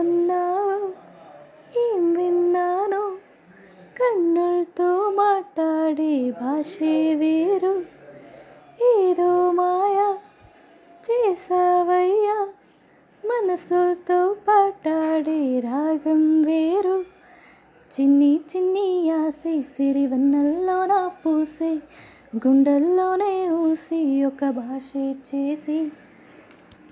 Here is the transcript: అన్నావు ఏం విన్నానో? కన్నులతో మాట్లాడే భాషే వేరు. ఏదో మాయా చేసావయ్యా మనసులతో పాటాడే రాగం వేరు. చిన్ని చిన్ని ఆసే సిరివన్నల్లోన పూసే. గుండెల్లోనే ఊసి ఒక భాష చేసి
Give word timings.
అన్నావు 0.00 0.86
ఏం 1.78 2.14
విన్నానో? 2.14 3.16
కన్నులతో 3.98 5.10
మాట్లాడే 5.10 6.30
భాషే 6.30 7.14
వేరు. 7.14 7.82
ఏదో 9.00 9.50
మాయా 9.50 10.18
చేసావయ్యా 11.10 12.48
మనసులతో 13.26 14.36
పాటాడే 14.48 15.60
రాగం 15.60 16.42
వేరు. 16.42 17.04
చిన్ని 18.00 18.40
చిన్ని 18.56 19.10
ఆసే 19.10 19.62
సిరివన్నల్లోన 19.62 21.10
పూసే. 21.26 21.78
గుండెల్లోనే 22.46 23.50
ఊసి 23.50 24.24
ఒక 24.24 24.50
భాష 24.50 24.96
చేసి 24.96 25.92